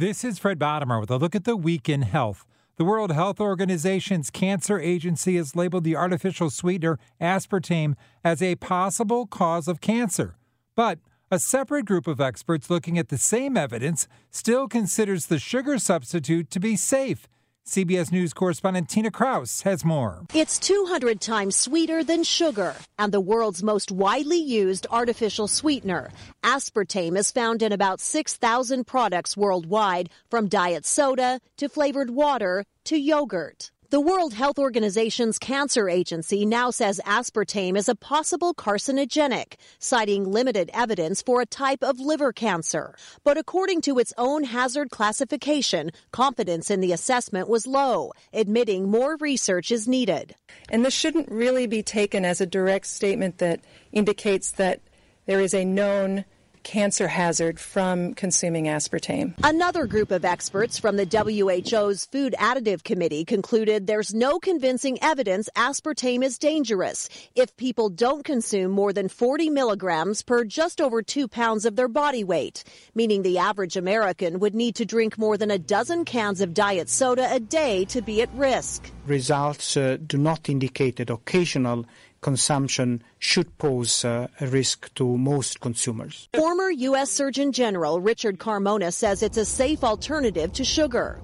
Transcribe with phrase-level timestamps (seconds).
[0.00, 2.46] This is Fred Bodimer with a look at the week in health.
[2.78, 9.26] The World Health Organization's cancer agency has labeled the artificial sweetener aspartame as a possible
[9.26, 10.38] cause of cancer.
[10.74, 11.00] But
[11.30, 16.50] a separate group of experts looking at the same evidence still considers the sugar substitute
[16.50, 17.28] to be safe.
[17.70, 20.26] CBS News correspondent Tina Kraus has more.
[20.34, 26.10] It's 200 times sweeter than sugar and the world's most widely used artificial sweetener.
[26.42, 32.96] Aspartame is found in about 6,000 products worldwide, from diet soda to flavored water to
[32.98, 33.70] yogurt.
[33.90, 40.70] The World Health Organization's cancer agency now says aspartame is a possible carcinogenic, citing limited
[40.72, 42.94] evidence for a type of liver cancer.
[43.24, 49.16] But according to its own hazard classification, confidence in the assessment was low, admitting more
[49.16, 50.36] research is needed.
[50.68, 53.58] And this shouldn't really be taken as a direct statement that
[53.90, 54.82] indicates that
[55.26, 56.24] there is a known
[56.62, 59.34] cancer hazard from consuming aspartame.
[59.42, 65.48] Another group of experts from the WHO's Food Additive Committee concluded there's no convincing evidence
[65.56, 71.28] aspartame is dangerous if people don't consume more than 40 milligrams per just over two
[71.28, 75.50] pounds of their body weight, meaning the average American would need to drink more than
[75.50, 78.90] a dozen cans of diet soda a day to be at risk.
[79.06, 81.86] Results uh, do not indicate that occasional
[82.20, 86.28] consumption should pose uh, a risk to most consumers.
[86.34, 87.10] Former U.S.
[87.10, 91.20] Surgeon General Richard Carmona says it's a safe alternative to sugar.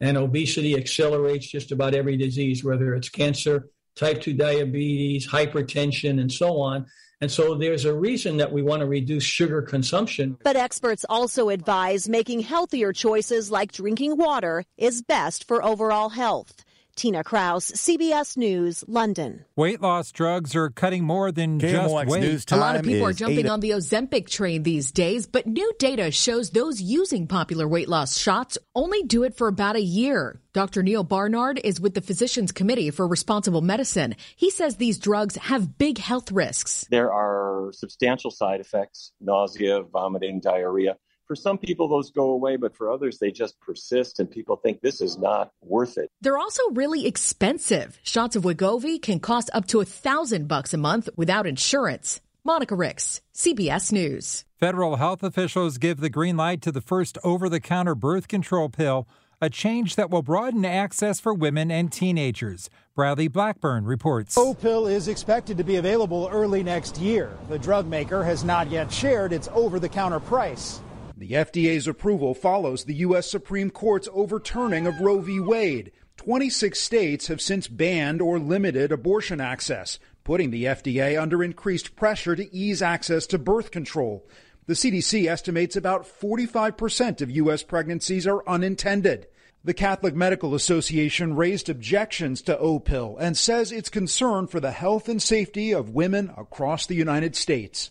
[0.00, 6.30] And obesity accelerates just about every disease, whether it's cancer, type 2 diabetes, hypertension, and
[6.30, 6.86] so on.
[7.22, 10.36] And so there's a reason that we want to reduce sugar consumption.
[10.44, 16.65] But experts also advise making healthier choices like drinking water is best for overall health.
[16.96, 19.44] Tina Kraus, CBS News, London.
[19.54, 22.20] Weight loss drugs are cutting more than KMOX just weight.
[22.22, 25.46] News A lot of people are jumping eight- on the Ozempic train these days, but
[25.46, 29.80] new data shows those using popular weight loss shots only do it for about a
[29.82, 30.40] year.
[30.54, 30.82] Dr.
[30.82, 34.16] Neil Barnard is with the Physicians Committee for Responsible Medicine.
[34.34, 36.86] He says these drugs have big health risks.
[36.90, 40.96] There are substantial side effects nausea, vomiting, diarrhea.
[41.26, 44.80] For some people, those go away, but for others, they just persist, and people think
[44.80, 46.08] this is not worth it.
[46.20, 47.98] They're also really expensive.
[48.04, 52.20] Shots of Wegovy can cost up to a thousand bucks a month without insurance.
[52.44, 54.44] Monica Ricks, CBS News.
[54.60, 58.68] Federal health officials give the green light to the first over the counter birth control
[58.68, 59.08] pill,
[59.40, 62.70] a change that will broaden access for women and teenagers.
[62.94, 64.36] Bradley Blackburn reports.
[64.36, 67.36] Opill is expected to be available early next year.
[67.48, 70.80] The drug maker has not yet shared its over the counter price.
[71.18, 73.30] The FDA's approval follows the U.S.
[73.30, 75.40] Supreme Court's overturning of Roe v.
[75.40, 75.92] Wade.
[76.18, 82.36] 26 states have since banned or limited abortion access, putting the FDA under increased pressure
[82.36, 84.28] to ease access to birth control.
[84.66, 87.62] The CDC estimates about 45% of U.S.
[87.62, 89.26] pregnancies are unintended.
[89.64, 95.08] The Catholic Medical Association raised objections to Opill and says it's concerned for the health
[95.08, 97.90] and safety of women across the United States.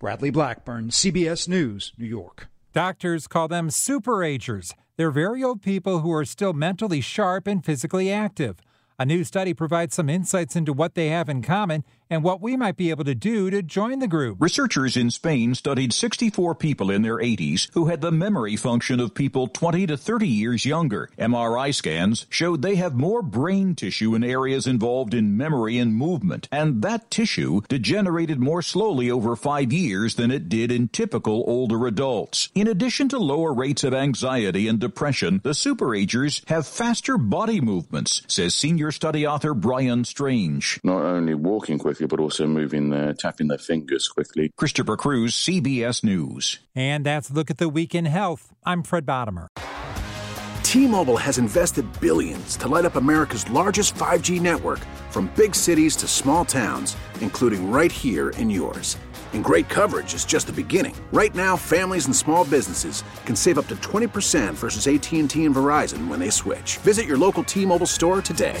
[0.00, 2.48] Bradley Blackburn, CBS News, New York.
[2.74, 4.74] Doctors call them superagers.
[4.96, 8.56] They're very old people who are still mentally sharp and physically active.
[8.98, 12.56] A new study provides some insights into what they have in common and what we
[12.56, 14.36] might be able to do to join the group.
[14.40, 19.14] Researchers in Spain studied 64 people in their 80s who had the memory function of
[19.14, 21.10] people 20 to 30 years younger.
[21.18, 26.48] MRI scans showed they have more brain tissue in areas involved in memory and movement,
[26.52, 31.86] and that tissue degenerated more slowly over five years than it did in typical older
[31.86, 32.48] adults.
[32.54, 38.22] In addition to lower rates of anxiety and depression, the superagers have faster body movements,
[38.28, 40.80] says senior study author Bryan Strange.
[40.84, 44.50] Not only walking quickly, but also moving their, tapping their fingers quickly.
[44.56, 46.58] Christopher Cruz, CBS News.
[46.74, 48.52] And that's a look at the week in health.
[48.66, 49.46] I'm Fred Bodimer.
[50.62, 54.80] T-Mobile has invested billions to light up America's largest 5G network
[55.10, 58.96] from big cities to small towns, including right here in yours.
[59.32, 60.94] And great coverage is just the beginning.
[61.12, 66.08] Right now, families and small businesses can save up to 20% versus AT&T and Verizon
[66.08, 66.78] when they switch.
[66.78, 68.60] Visit your local T-Mobile store today.